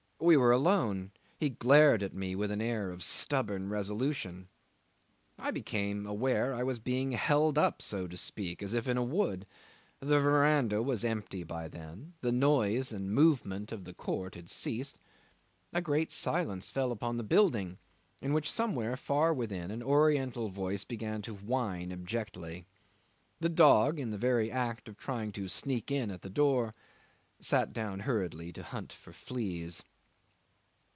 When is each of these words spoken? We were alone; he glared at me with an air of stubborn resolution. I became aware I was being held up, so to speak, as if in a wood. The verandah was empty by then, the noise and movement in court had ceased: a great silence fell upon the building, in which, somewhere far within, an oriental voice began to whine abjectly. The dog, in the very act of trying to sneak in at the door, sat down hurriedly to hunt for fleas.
We 0.23 0.37
were 0.37 0.51
alone; 0.51 1.13
he 1.39 1.49
glared 1.49 2.03
at 2.03 2.13
me 2.13 2.35
with 2.35 2.51
an 2.51 2.61
air 2.61 2.91
of 2.91 3.01
stubborn 3.01 3.69
resolution. 3.69 4.49
I 5.39 5.49
became 5.49 6.05
aware 6.05 6.53
I 6.53 6.61
was 6.61 6.77
being 6.77 7.13
held 7.13 7.57
up, 7.57 7.81
so 7.81 8.07
to 8.07 8.15
speak, 8.15 8.61
as 8.61 8.75
if 8.75 8.87
in 8.87 8.97
a 8.97 9.03
wood. 9.03 9.47
The 9.99 10.19
verandah 10.19 10.83
was 10.83 11.03
empty 11.03 11.41
by 11.41 11.69
then, 11.69 12.13
the 12.21 12.31
noise 12.31 12.91
and 12.93 13.11
movement 13.11 13.71
in 13.73 13.83
court 13.95 14.35
had 14.35 14.47
ceased: 14.47 14.99
a 15.73 15.81
great 15.81 16.11
silence 16.11 16.69
fell 16.69 16.91
upon 16.91 17.17
the 17.17 17.23
building, 17.23 17.79
in 18.21 18.31
which, 18.31 18.51
somewhere 18.51 18.95
far 18.95 19.33
within, 19.33 19.71
an 19.71 19.81
oriental 19.81 20.49
voice 20.49 20.85
began 20.85 21.23
to 21.23 21.33
whine 21.33 21.91
abjectly. 21.91 22.67
The 23.39 23.49
dog, 23.49 23.99
in 23.99 24.11
the 24.11 24.19
very 24.19 24.51
act 24.51 24.87
of 24.87 24.97
trying 24.97 25.31
to 25.31 25.47
sneak 25.47 25.89
in 25.89 26.11
at 26.11 26.21
the 26.21 26.29
door, 26.29 26.75
sat 27.39 27.73
down 27.73 28.01
hurriedly 28.01 28.53
to 28.53 28.61
hunt 28.61 28.93
for 28.93 29.11
fleas. 29.11 29.83